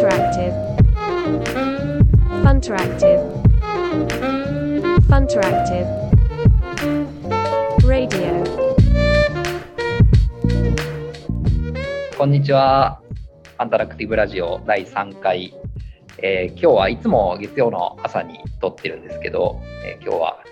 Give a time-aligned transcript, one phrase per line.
[0.00, 0.54] Funteractive.
[2.42, 3.20] Funteractive.
[5.10, 5.86] Funteractive.
[7.86, 8.42] Radio.
[12.16, 13.02] こんにちは。
[13.58, 15.52] アンタラクティブラジオ第3回。
[16.22, 20.42] えー今日はいつも月曜の朝に撮ってるんですけど、えー今日は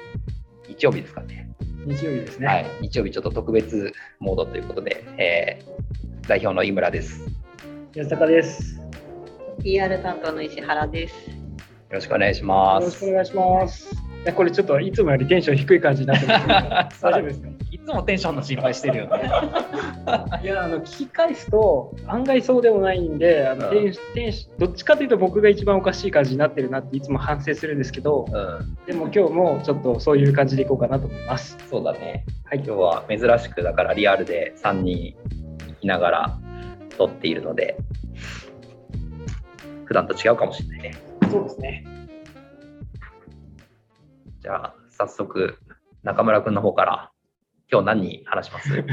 [0.68, 1.48] 日曜日ですかね。
[1.86, 2.46] 日曜日ですね。
[2.46, 2.66] はい。
[2.82, 7.22] 日曜日ちょっと特別モードということで、えー代表の井村です。
[7.94, 8.87] よ安高です。
[9.58, 11.14] よ PR 担当の石原です。
[11.90, 12.84] ろしくお願いします。
[12.84, 13.94] ろしくお願いします。
[14.24, 16.58] いやこれちょっといつもよりテンション低い感じになってますけど
[17.10, 17.48] 大丈夫ですか？
[17.70, 19.22] いつもテンションの心配してるよね。
[20.42, 28.76] いやあの聞き返すと案外そうでもないんであのうんテンシテンシどっちかというと僕が一番おかしい感じになってるなっていつも反省するんですけどうん。
[28.86, 31.56] でも今日もちょっとそういう感じでいこうかなと思います。
[31.70, 32.24] そうだね。
[32.44, 35.14] はい今日は珍しくだからリアルで3人
[35.80, 36.38] いながら
[36.96, 37.76] 撮っているので、
[39.88, 40.94] 普段と違うかもしれないね。
[41.30, 41.84] そうですね。
[44.40, 45.58] じゃあ、早速、
[46.02, 47.10] 中村君の方から、
[47.72, 48.70] 今日何話します？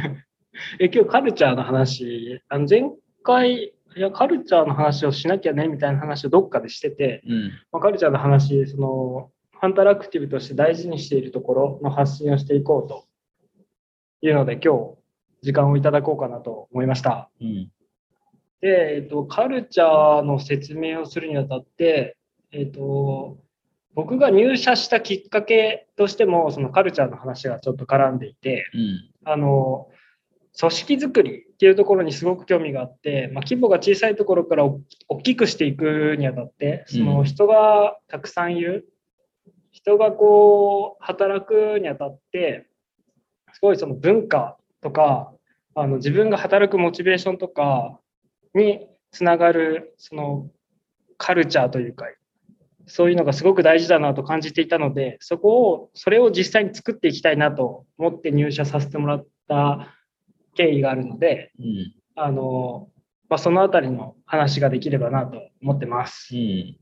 [0.79, 2.83] え今日カルチャーの話あの前
[3.23, 7.49] 回いやカルチャーの話をしなきゃねみたいな話をどっかでしててうん。
[7.73, 13.05] まあ、カルチャーの話、その、ハンタラクティブとして大事にしているところの発信をしていこうと
[14.21, 14.95] いうので、今日、
[15.41, 17.29] 時間をいただこうかなと思いました。
[17.41, 17.69] うん。
[18.65, 22.17] で、えっと、カルチャーの説明をするにあたって、
[22.51, 23.37] えっと、
[23.93, 29.11] 僕が入社したきっかけとしても、そのカルチャーの話がちょっと絡んでいて、うん。
[29.23, 29.87] あの、
[30.59, 38.89] 組織づくりっていうところにすごく興味があって、まあ、規模が小さいところからお大きくしていくにあたって、その人がたくさんいる、
[39.69, 42.65] 人がこう働くにあたって、
[43.53, 45.31] すごいその文化とか、
[45.75, 47.99] あの自分が働くモチベーションとか
[48.55, 50.49] につながる、その
[51.17, 52.05] カルチャーというか、
[52.87, 59.95] そういうのがすごく大事だなと感じていたので、そこを、それを実際に作っていきたいなと思って入社させてもらった
[60.55, 61.95] 経緯があるので、うん。
[62.15, 62.89] あの、
[63.29, 66.35] まあ、そのあたりの話ができればなと思ってます。
[66.35, 66.77] うん。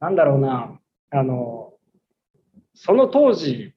[0.00, 0.78] なんだろうな、
[1.10, 1.72] あの、
[2.74, 3.74] その当時、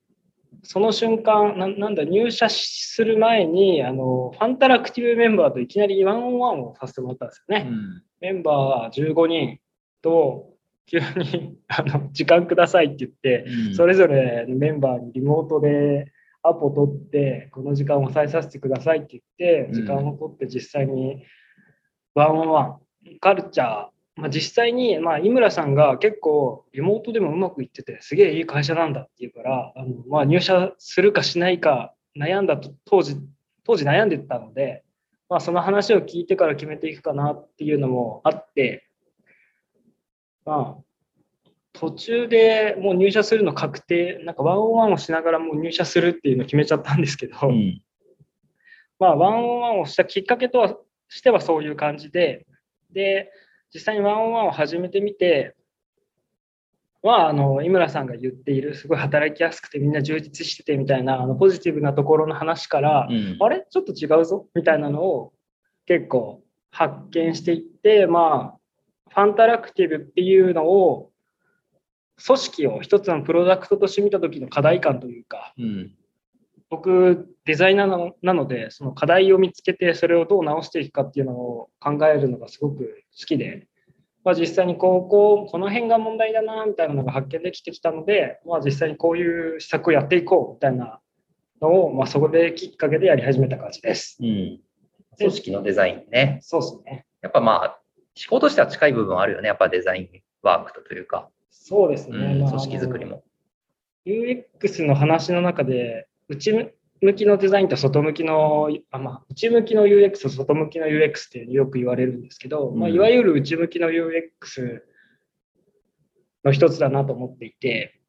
[0.63, 7.67] その瞬間、ななんだ、入社する前に、あの、ファンタラクティブメンバーといきなりワンオンワンをさせてもらったんですよね。
[7.69, 8.03] うん。
[8.21, 9.59] メンバー15人
[10.01, 10.55] と、
[10.88, 13.45] 急にあの時間くださいって言って、
[13.75, 16.11] それぞれのメンバーにリモートで
[16.43, 21.23] アポ取って、この時間を抑えさせてくださいって言って、うん時間を取って実際に
[22.13, 22.79] ワンオンワン、
[23.19, 33.18] カルチャー、まあ、実際に、まあ、井村さんが結構リモートでもうまくいってて、すげえいい会社なんだって言うから、あのまあ、入社するかしないか悩んだと当時、
[33.66, 34.84] 当時悩んでたので、
[35.30, 38.88] まあ、その話を聞いてから決めていくかなっていうのもあって、
[40.46, 40.84] まあ、
[41.74, 47.82] 途中でもう入社するの確定、なんかワンオンワンをしながらもう入社するっていうのを決めちゃったんですけど、うん。
[48.97, 50.78] まあ、ワンオンワンをしたきっかけとは
[51.09, 52.46] してはそういう感じで、
[52.92, 53.30] で、
[53.75, 55.53] 実際にワンオンワンを始めてみて、
[57.02, 63.38] は、あの、井村さんが言っている、すごい働きやすくてみんな充実しててみたいな、あの、ポジティブなところの話から、うん。
[63.40, 63.68] あれ？
[63.69, 64.47] ちょっと違うぞ？
[64.56, 65.34] みたいなのを
[65.85, 66.41] 結構
[66.72, 71.12] 発見していって、まあ、ファンタラクティブっていうのを、
[72.25, 75.91] 組織を一つのプロダクトとして見た時の課題感というか、うん。
[76.75, 83.68] 僕、デザイナーなのなので、その課題を見つけて、それをどう直していくかっていうのを考えるのがすごく好きで、
[84.24, 91.00] まあ、実際にこうこう、この辺が問題だなみたいなのが発見できてきたので、まあ、実際にこういう施策をやっていこうみたいな
[91.62, 94.18] のを、まあ、そこできっかけでやり始めた感じです。
[94.22, 94.59] うん。
[95.18, 96.40] 組織のデザインね。
[96.41, 97.06] そうですね。
[97.22, 97.80] やっぱまあ、
[98.16, 99.47] 仕事としては近い部分あるよね。
[99.47, 102.18] やっぱデザインワークとというか、そうですね。
[102.18, 103.24] うん、まあ組織づくりも。
[104.06, 114.82] UX の話の中で、内向きのデザインと外向きの、あまあ、内向きの UX と外向きの UX ってよく言われるんですけど、まあ、うんいわゆる内向きの UX
[116.44, 117.99] の一つだなと思っていて、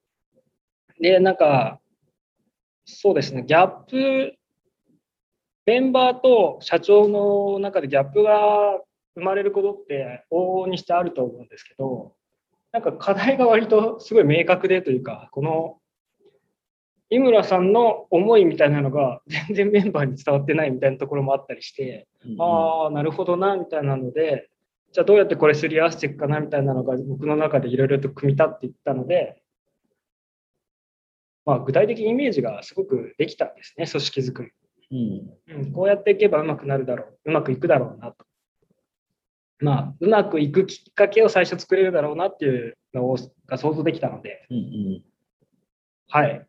[1.00, 1.80] で、なんか、
[2.84, 4.34] そうですね、ギャップ、
[5.66, 8.80] メンバーと社長の中でギャップが
[9.16, 12.14] 生まれることって往々にしてあると思うんですけど、
[12.72, 15.78] なんか課題が割とすごい明確でというか、この
[17.08, 22.06] 井村さんの思いみたいなのが 全然メンバーに伝わってないみたいなところもあったりして、
[22.38, 24.48] ああ、なるほどな、みたいなので、
[24.92, 29.42] じゃあどうやってこれすり合わせていくかな、みたいなのが僕の中でいろいろと組み立っていったので、
[31.44, 34.50] まあ、具体的にイメージがすごくできたんですね、組織づくり。
[34.90, 34.94] う
[35.54, 35.58] ん。
[35.58, 38.26] うん、こうやっていけばうまくなるだろう、うまくいくだろうなと。
[39.60, 43.16] まあ、うまくいくきっかけを最初作れるだろうなっていうの
[43.46, 45.04] が想像できたので、うんうん。
[46.08, 46.46] はい。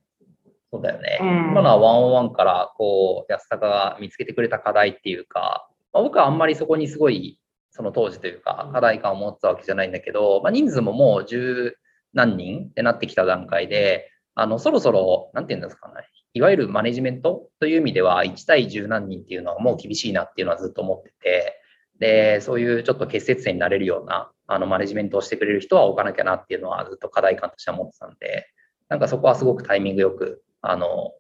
[0.72, 1.20] そうだよね。
[1.22, 7.40] うん今のはワンオンワンから、こう、安高が見つけてくれた課題っていうか、まあ、僕はあんまりそこにすごい、
[7.72, 11.78] その当時というか、課題感を持ってたわけじゃないんだけど、まあ、人数ももう十
[12.14, 15.94] 何人ってなってきた段階で、あの、そろそろ、なんていうんですかね、
[16.34, 21.62] いわゆるマネジメントという意味では、1対10何人っていうのはもう厳しいなっていうのはずっと思ってて、
[22.00, 28.48] で、そういうちょっと結節点になれるような、あの、マネジメントをしてくれる人は置かなきゃなっていうのはずっと課題感としては持ってたんで、
[28.90, 31.14] なんかそこはすごくタイミングよく、あの、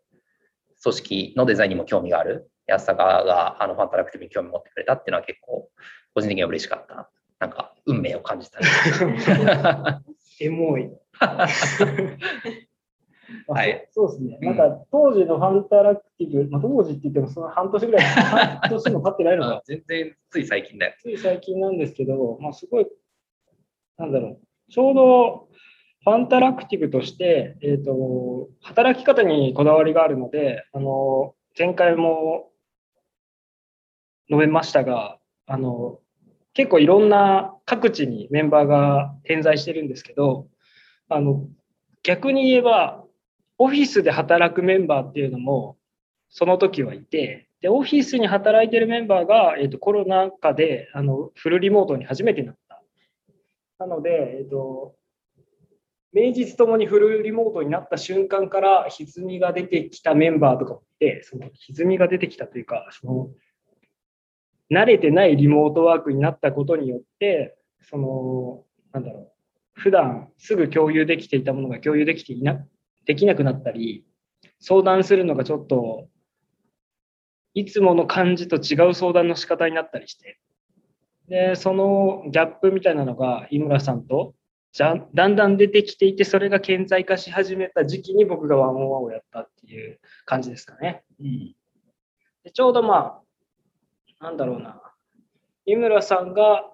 [0.83, 5.69] 組織のデザインにも興味がある安坂があのファンタラクティブに興味持ってくれたっていうのは結構、
[6.13, 7.09] 個人的には嬉しかった。
[7.39, 8.65] なんか、運命を感じたり。
[10.39, 10.91] エモい。
[13.47, 14.37] はいそうですね。
[14.41, 20.93] うんなんか当時のファンタラクティブ、まあ、当時って言ってもその半年ぐらい、半年も経ってないのが 全然つい最近だよ。
[20.99, 22.87] つい最近なんですけど、まあ、すごい、
[23.97, 24.39] なんだろ
[24.69, 25.49] う、ちょうど
[26.03, 32.49] ファンタラクティブとして、えー、と働き方にこだわりがあるので、あの前回も
[34.29, 35.99] 述べましたが、あの
[36.53, 40.47] 結構いろんな各地にメンバーが点在してるんですけど、
[41.09, 41.47] あの
[42.03, 43.03] 逆に言えば、
[43.57, 45.77] オフィスで働くメンバーっていうのも、
[46.29, 52.81] その時はいて、で、オフィスに働いてるメンバーが、えっ、と、コロナ禍で、あの、フルリモートに初めてなった。
[53.79, 54.95] なので、えっ、と、
[56.17, 63.29] 名実ともにフルリモートになった瞬間から歪みが出てきたメンバーとかもいて、その歪みが出てきたというか、その、
[64.71, 69.31] 慣れてないリモートワークになったことによって、その、なんだろ
[69.75, 72.65] う、普段すぐ共有できていたものが共有できていな、
[73.05, 74.03] できなくなったり、
[74.59, 76.09] 相談するのがちょっと
[77.53, 80.39] いつもの感じと違う相談の仕方になったりして、
[81.29, 84.33] で、そのギャップみたいなのが井村さんと
[84.71, 91.03] じゃだんだん出てきていて、それが顕在化し始めた時期に僕がワンオンワンをやったっていう感じですかね。
[91.19, 91.55] うん。
[92.43, 93.21] でちょうどま
[94.19, 94.81] あ、なんだろうな、
[95.65, 96.71] 井村さんが、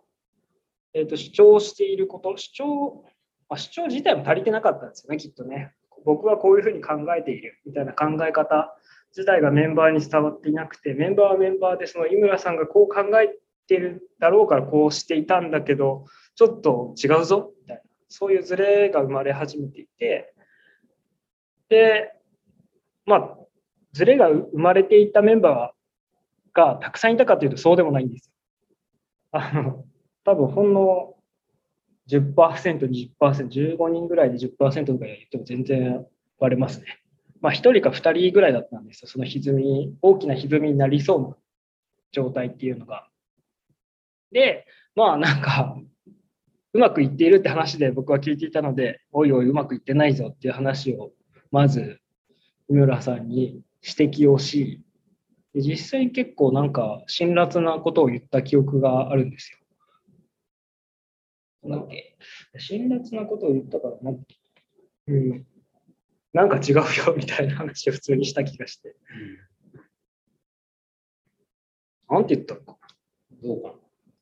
[0.93, 3.03] えー、と主張していること、主張、
[3.49, 5.73] まあ、主張自体も足りてなかったんですよね、きっとね。
[6.05, 8.75] 僕はこういうふうに考えているみたいな考え方
[9.15, 13.29] 自体がメンバーに伝わっていなくて、メンバーはメンバーで、その井村さんがこう考え
[13.67, 20.33] てるだろうからこうしていたんだけど、ちょっと違うぞみたいな、そういうズレが生まれ始めていて、
[21.69, 22.13] で、
[23.05, 23.37] まあ、
[23.91, 28.33] ズレが生まれていたメンバーがたくさんいたかというとそうでもないんですよ。
[29.31, 29.85] あの、
[30.23, 31.15] 多分ほんの
[32.07, 36.05] 10%、20%、15人ぐらいで10%とか言っても全然
[36.39, 36.99] 割れますね。
[37.41, 39.07] まあ1人か2人ぐらいだったんですよ。
[39.07, 41.35] その歪み、大きな歪みになりそうな
[42.11, 43.07] 状態っていうのが。
[44.31, 44.65] で、
[44.95, 45.77] まあなんか、
[46.73, 51.11] うまくいっているって話で僕は聞いていたので、おいおいうまくいってないぞっていう話を、
[51.51, 51.99] まず、
[52.67, 54.81] 三村さんに指摘をし、
[55.53, 59.59] で実際に結構なんか辛辣なことを言った記憶があるんですよ。
[61.69, 62.17] なんだっけ？
[62.57, 64.17] 辛辣なことを言ったからな、
[65.07, 65.45] うん、
[66.33, 66.83] なんか違うよ
[67.15, 68.95] みたいな話を普通にした気がして。
[72.09, 73.47] なんて言ったのかな。
[73.47, 73.73] どうかな？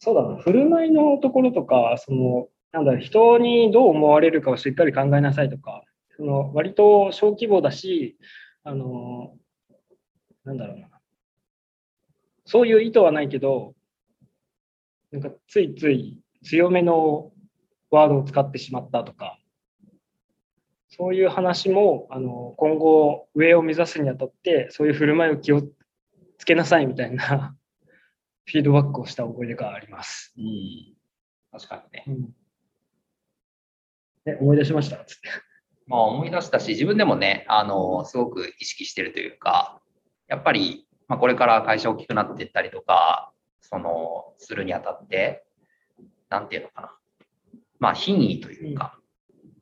[0.03, 5.83] そうだな、振る舞いのところとか、その、なんだろう、人にどう思われるかをしっかり考えなさいとか、
[6.17, 8.17] その割と小規模だし、
[8.63, 9.37] あの、
[10.43, 10.87] なんだろうな。
[12.45, 13.75] そういう意図はないけど、
[15.11, 17.31] なんかついつい強めの
[17.91, 19.37] ワードを使ってしまったとか、
[20.89, 25.61] そういう話も、あの、今後上を目指すにあたって、そういう振る舞いを気を
[26.39, 27.55] つけなさいみたいな
[28.51, 30.33] フィードバックをした覚えがあります。
[30.37, 30.93] うん。
[31.51, 32.03] 確かにね。
[32.07, 32.35] うん、
[34.25, 34.97] え思い出しました？
[35.05, 35.29] つって。
[35.87, 39.81] まあ思い出したし、自分でもね、あの、すごく意識してるというか、
[40.27, 45.45] やっぱり、まあ、これから会社大きくなっていったりとか、その、するにあたって、
[46.29, 46.97] なんていうのかな。
[47.79, 48.99] まあ、品位というか、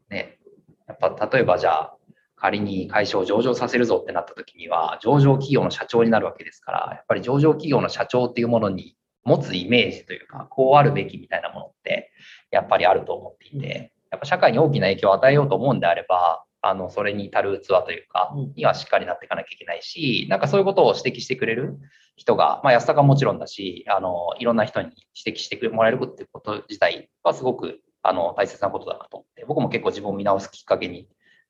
[0.10, 0.40] ね、
[0.88, 1.98] やっぱ例えばじゃあ、
[2.40, 12.12] 仮に会社を上場させるぞってなった時には、上場企業の社長になるわけですから、やっぱり上場企業の社長っていうものに持つイメージというか、こうあるべきみたいなものって、
[12.52, 21.78] やっぱりあると思っていて、やっぱ社会に大きな影響を与えようと思うんであれば、あの、それに至る器というかうん、にはしっかりなっていかなきゃいけないし、なんかそういうことを指摘してくれる
[22.16, 24.92] 人が、まあ安坂ももちろんだし、あの、いろんな人に
[25.26, 31.08] 指摘してもらえるってこと自体はすごく、あの、大切なことだなと思って、僕も結構自分を見直すきっかけに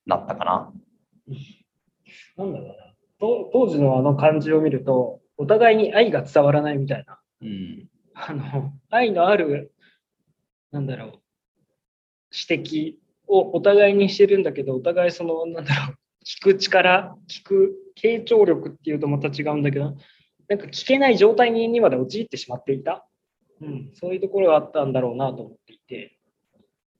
[0.09, 0.73] なったかな。
[2.37, 2.73] なんだろうな。
[3.19, 7.19] と当時のあの感じを見ると、お互いに愛が伝わらないみたいな。
[7.41, 7.87] うん。
[8.13, 9.71] あの愛のある
[10.71, 11.11] なんだろう、
[12.49, 12.93] 指摘
[13.27, 19.95] をお互いにしてるんだけど、お互いその、なんだろう、聞く力、聞く、傾聴力っていうとまた違うんだけど、
[20.47, 23.07] なんか聞けない状態にまで陥ってしまっていた。
[23.61, 26.17] うん、そういうところがあったんだろうなと思っていて。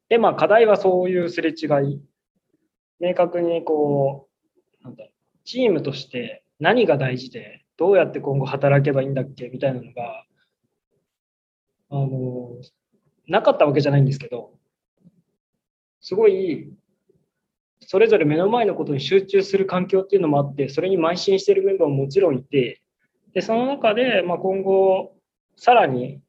[0.09, 2.01] で、まあ課題はそういうすれ違い。
[2.99, 4.27] 明確にこ
[4.81, 5.05] う、なんだ
[5.45, 10.25] チームとして何が大事で、どうやって今後働けばいいんだっけみたいなのが、
[11.89, 12.51] あの、
[13.27, 14.51] なかったわけじゃないんですけど、
[16.01, 16.71] すごい、
[17.81, 22.81] それぞれ目の前のことに集中する環境っていうのもあって、それに邁進しているメンバーももちろんいて、
[23.33, 25.15] で、その中で、まあ、今後、
[25.55, 26.21] さらに、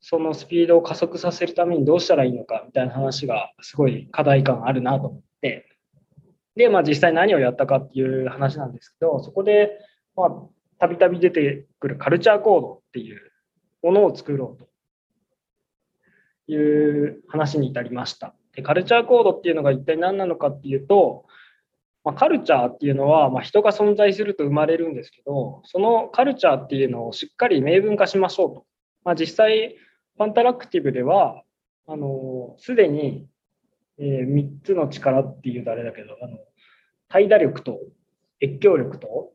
[0.00, 5.71] そのスピードを加速させるためにどうしたらいいのかみたいな話がすごい課題感あるなと思って、
[6.56, 9.78] で、まあ実際何をやったかっていう話なんですけど、そこで、
[10.16, 10.30] まあ、
[10.78, 13.20] たびたび出てくるカルチャーコードっていう
[13.82, 14.64] ものを作ろう
[16.46, 18.34] という話に至りました。
[18.54, 21.24] でカルチャーコードっていうのが一体何なのかっていうと、
[22.04, 28.66] まあ、カルチャーっていうのは、まあ、人が存在すると生まれるんですけど、そのカルチャーっていうのをしっかり明文化しましょうと。
[29.04, 29.76] まあ、実際、
[30.16, 31.42] ファンタラクティブでは、
[31.86, 33.26] あの、すでに、
[34.04, 36.38] えー、3つの力っていうとあれだけど、あの、
[37.08, 37.78] 怠惰力と
[38.42, 39.32] 越境力と、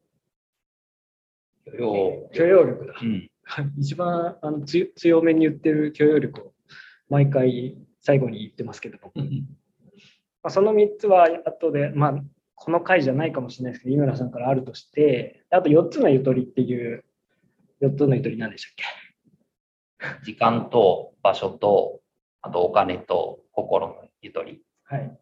[1.65, 2.93] 許容許容力だ。
[3.01, 3.29] うん、
[3.79, 6.53] 一番あの強めに言ってる許容力を
[7.07, 9.13] 毎回最後に言ってますけども。
[9.15, 9.21] ま
[10.43, 12.23] あ、その3つは後で、まあ、
[12.55, 17.05] この回じゃないかもしれないですけど、井村さんからあるとして、あと4つのゆとりっていう、
[17.81, 18.75] 4つのゆとり何でしたっ
[20.19, 20.25] け？
[20.25, 22.01] 時間と場所と、
[22.41, 24.61] あとお金と心のゆとり。
[24.83, 25.19] はい。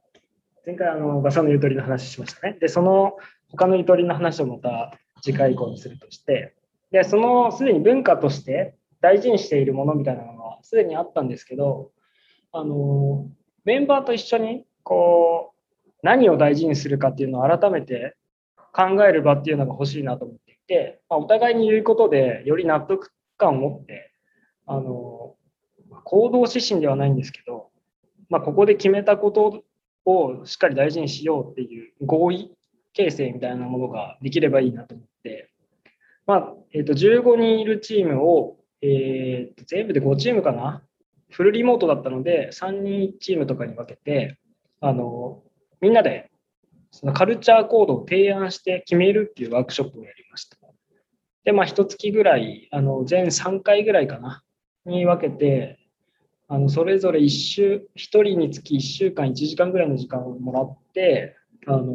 [0.65, 2.57] 前回あの場所のゆとりの話しましたね。
[2.59, 3.15] で、その
[3.49, 6.53] 他のゆとりの話をまた次回以降にするとして、
[6.91, 11.91] で、そのすでに文化として大事にしているものみたいなのがすでにあったんですけど、
[12.51, 13.25] あの、
[13.63, 15.53] メンバーと一緒にこ
[15.85, 18.17] う、何を大事にするかっていうのを改めて
[18.73, 24.11] 考える場っていうのが欲しいなと思っていて、まあ、お互いに言うことでより納得感を持って
[24.65, 25.35] あの
[26.03, 27.69] 行動指針ではないんですけど、
[28.29, 29.63] まあ、ここで決めたこと
[30.05, 32.51] をしっかり大事にしようっていう合意
[32.93, 35.49] 形成みたいなものができればいいなと思って、
[36.25, 40.81] まあえー、と15人いるチームを、えー、と全部で5チームかな？
[41.29, 44.37] フルリモートだったので3人チームとかに分けて
[44.79, 45.41] あの
[45.81, 46.29] みんなで
[46.91, 50.57] そのカルチャーコードを提案して決めるっていうワークショップをやりました。
[51.45, 54.43] で、まあ、一月ぐらい、あの全3回ぐらいかな、
[54.85, 55.77] に分けて、
[56.47, 61.35] あのそれぞれ1週、1人につき1週間、1時間ぐらいの時間をもらって、
[61.67, 61.93] あの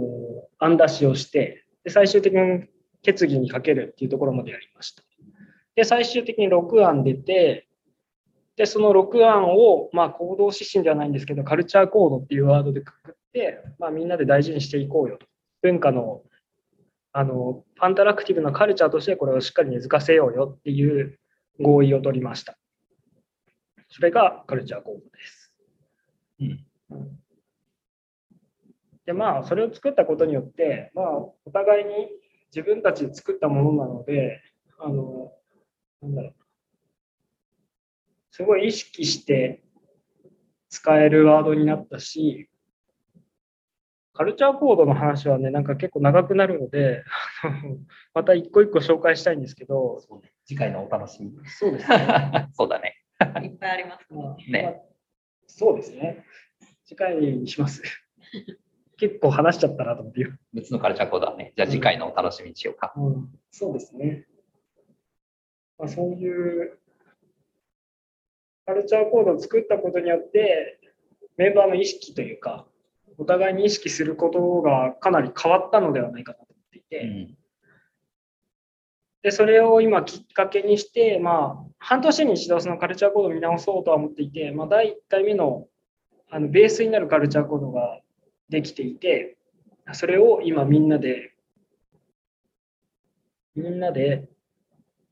[0.58, 2.66] 案出しをして、で最終的に
[3.02, 5.02] 決議にかけるっていうところまでやりました。
[5.76, 7.68] で、最終的に6案出て、
[8.56, 15.26] で、その6案を、まあ、行動指針ではないんですけど、カルチャーコードっていうワードでくくって、まあ、みんなで大事にしていこうよと。
[15.62, 16.22] 文化の
[17.12, 21.18] あのファンタラクティブなカルチャーとしてこれをしっかり根付かせようよっていう
[21.60, 22.56] 合意を取りました。
[23.90, 25.52] それがカルチャーコードです。
[26.40, 27.18] うん、
[29.04, 31.06] でまあそれを作ったことによって、まあ、
[31.44, 32.08] お互いに
[32.54, 34.40] 自分たちで作ったものなので
[34.78, 35.32] あの
[36.00, 36.34] なんだろう
[38.30, 39.62] すごい意識して
[40.70, 42.48] 使えるワードになったし
[44.20, 47.04] カルチャーコードの話はね、なんか結構長くなるので、
[48.12, 51.32] また一個一個紹介したいんですけど、ね、次回のお楽しみ。
[51.46, 52.48] そうですね。
[52.52, 52.99] そうだね。
[53.42, 54.62] いっぱいありますね。
[54.62, 54.74] まあ、
[55.46, 56.24] そうですね。
[56.86, 57.82] 次回にします。
[58.98, 60.26] 結構話しちゃったなと思って。
[60.52, 62.92] 別のカルチャーコードはね、じゃあ次回のお楽しみにしようか。
[62.96, 64.26] うん、うん、そうですね。
[65.78, 66.78] まあ、そういう
[68.66, 70.78] カルチャーコードを作ったことによって、
[71.36, 72.66] メンバーの意識というか、
[73.18, 77.36] お互いに意識することがかなり変わったのではないかなと思っていて、うん、
[79.22, 85.66] でそれを今きっかけにして、まあ、半年に一度そのカルチャーコードを見直そうとは思っていて、まあ、第1回目の
[86.30, 88.00] あのベースになるカルチャーコードが
[88.48, 89.36] できていて、
[89.92, 91.32] それを今みんなで、
[93.56, 94.28] みんなで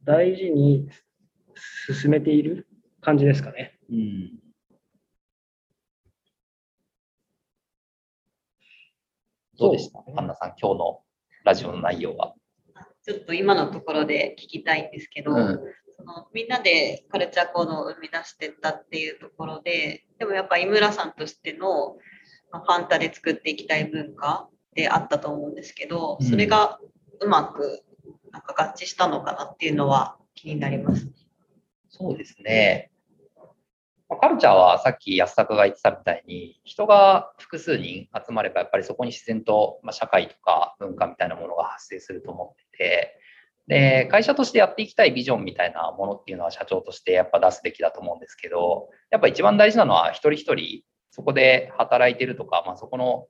[0.05, 0.89] 大事に
[1.93, 2.69] 進めている
[3.01, 3.79] 感じですかね。
[3.91, 4.33] うん
[9.59, 10.05] どうでした？
[10.17, 11.01] アンナさん、今日の
[11.45, 12.35] ラジオの内容は。
[13.09, 15.59] ちょっと今のところで聞きたいんですけど、うん、
[15.97, 21.97] そのみんなでカルチャーコードを生み出してったっていうところで、でもやっぱ井村さんとしての
[22.53, 26.79] ファンタで作っていきたい文化であったと思うんですけど、それが
[27.21, 27.83] うまく
[28.31, 31.13] なんか合致したのかなっていうのは気になります、ね、
[31.89, 32.91] そうですね。
[34.21, 43.19] カルチャーはさっき安坂が言ってたみたいに、人が複数人集まれば、やっぱりそこに自然と、ま社会とか文化みたいなものが発生すると思ってて、
[43.67, 53.27] で、会社としてやっていきたいビジョンみたいなものっていうのは社長としてやっぱ出すべきだと思うんですけど、やっぱ一番大事なのは一人一人、そこで働いてるとか、まあ、そこの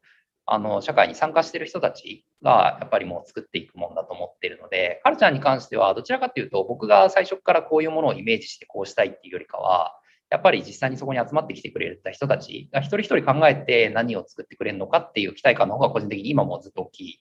[0.50, 10.00] あの社会に参加してる人たちがやっぱりもう作っていくもんだと思ってるので、カルチャーに関してはどちらかっていうと、僕が最初からこういうものをイメージしてこうしたいっていうよりかは、
[10.31, 17.21] やっぱり実際にそこに集まってきてくれた人たちが一人一人考えて何を作ってくれるのかっていう期待感の方が個人的に今もずっと大きい。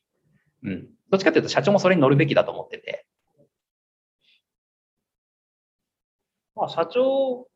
[0.64, 0.88] うん。
[1.10, 3.06] どっちかっていうと社長もそれに乗るべきだと思ってて。
[6.56, 7.48] まあ、社長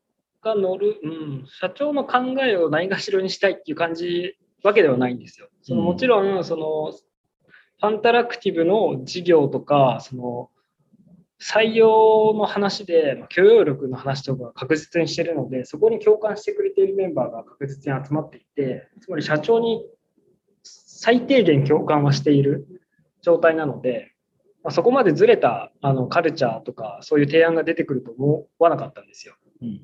[0.42, 5.48] が乗る、うん、社長の考えをないがしろにしたいっていう感じわけではないんですよ。
[5.62, 10.50] そのもちろん、その、ファンタラクティブの事業とか、その、
[11.40, 19.84] 採用の話で、許容力の話とか確実にしてるので、そこに共感してくれているメンバーが確実に集まっていて、つまり社長に
[20.62, 22.81] 最低限共感はしている
[23.22, 24.12] 状態なので、
[24.62, 29.34] まあ、そこまでずれたあのカルチャーとか、そういう提案が出てくると思わなかったんですよ。
[29.60, 29.80] うん、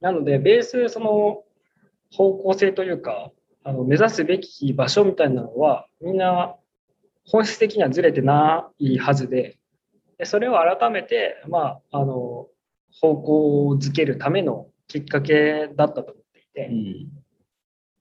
[0.00, 1.42] なので、ベース、その
[2.12, 3.30] 方向性というか、
[3.64, 6.54] あの目指すべき場所みたいなのは、みんな
[7.26, 9.58] 本質的にはずれてないはずで、
[10.18, 12.46] でそれを改めて、まあ、あの
[13.00, 17.08] 方向づけるためのきっかけだったと思っていて、うん、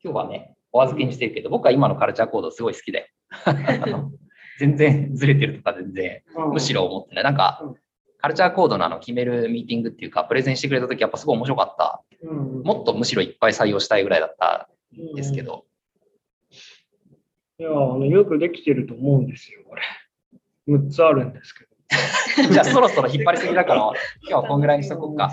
[0.03, 3.11] 今日はねお預けにしてるけど僕は今のカルチャーコードすごい好きで
[4.59, 7.23] 全然ずれてるとか全然、むしろ思ってない。
[7.23, 7.75] なんか、うん、
[8.19, 15.65] カルチャーコードのあの決めるミーティングっていうかプレゼンしてくれた時やっぱすごい面白かった、うん、もっとむしろいっぱい採用したいぐらいだったんですけど、
[17.59, 19.81] いやあのよくできてると思うんですよこれ。
[20.67, 21.73] 6つあるんですけど。
[22.51, 23.81] じゃあそろそろ引っ張りすぎだから、
[24.23, 25.31] 今日はこんぐらいにしとこうか。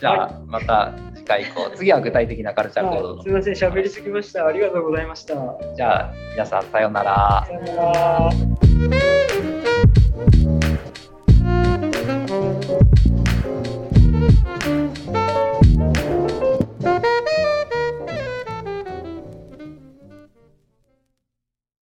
[0.00, 3.22] じゃあ、また次回以降、次は具体的なカルチャーコードの。
[3.22, 4.46] すみません、喋りすぎました。
[4.46, 5.34] ありがとうございました。
[5.76, 7.44] じゃあ、皆さん、さようなら。
[7.46, 9.19] さようなら。